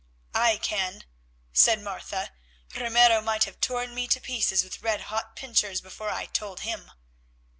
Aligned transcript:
"I 0.33 0.57
can," 0.57 1.03
said 1.53 1.79
Martha. 1.79 2.31
"Ramiro 2.75 3.21
might 3.21 3.43
have 3.43 3.61
torn 3.61 3.93
me 3.93 4.07
to 4.07 4.19
pieces 4.19 4.63
with 4.63 4.81
red 4.81 5.01
hot 5.01 5.35
pincers 5.35 5.79
before 5.79 6.09
I 6.09 6.25
told 6.25 6.61
him." 6.61 6.89